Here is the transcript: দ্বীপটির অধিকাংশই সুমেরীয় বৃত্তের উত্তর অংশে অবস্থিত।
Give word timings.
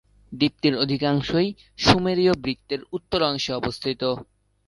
দ্বীপটির 0.31 0.75
অধিকাংশই 0.77 1.49
সুমেরীয় 1.79 2.33
বৃত্তের 2.43 2.81
উত্তর 2.91 3.19
অংশে 3.21 3.51
অবস্থিত। 3.53 4.01